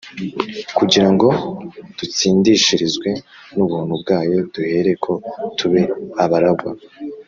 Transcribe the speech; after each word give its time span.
kugira 0.77 1.07
ngo 1.13 1.27
dutsindishirizwe 1.97 3.09
n’ubuntu 3.55 3.93
bwayo 4.01 4.37
duhereko 4.53 5.11
tube 5.57 5.81
abaragwa 6.23 6.71